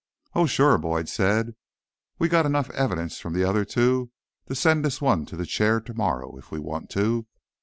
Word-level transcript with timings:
"Oh, 0.33 0.47
sure," 0.47 0.79
Boyd 0.79 1.07
said. 1.09 1.53
"We've 2.17 2.31
got 2.31 2.47
enough 2.47 2.71
evidence 2.71 3.19
from 3.19 3.33
the 3.33 3.43
other 3.43 3.63
two 3.63 4.09
to 4.47 4.55
send 4.55 4.83
this 4.83 4.99
one 4.99 5.27
to 5.27 5.37
the 5.37 5.45
chair 5.45 5.79
tomorrow, 5.79 6.39
if 6.39 6.49
we 6.49 6.57
want 6.57 6.89
to." 6.97 7.27